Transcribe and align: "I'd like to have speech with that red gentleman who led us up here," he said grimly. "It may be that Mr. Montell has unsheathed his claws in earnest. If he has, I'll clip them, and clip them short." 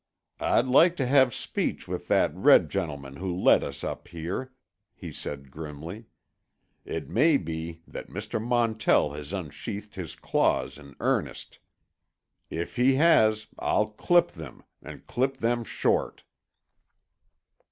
"I'd 0.39 0.65
like 0.65 0.95
to 0.95 1.05
have 1.05 1.31
speech 1.31 1.87
with 1.87 2.07
that 2.07 2.35
red 2.35 2.71
gentleman 2.71 3.17
who 3.17 3.35
led 3.35 3.63
us 3.63 3.83
up 3.83 4.07
here," 4.07 4.51
he 4.95 5.11
said 5.11 5.51
grimly. 5.51 6.05
"It 6.83 7.07
may 7.07 7.37
be 7.37 7.83
that 7.85 8.09
Mr. 8.09 8.43
Montell 8.43 9.11
has 9.11 9.31
unsheathed 9.31 9.93
his 9.93 10.15
claws 10.15 10.79
in 10.79 10.95
earnest. 10.99 11.59
If 12.49 12.77
he 12.77 12.95
has, 12.95 13.45
I'll 13.59 13.91
clip 13.91 14.31
them, 14.31 14.63
and 14.81 15.05
clip 15.05 15.37
them 15.37 15.63
short." 15.63 16.23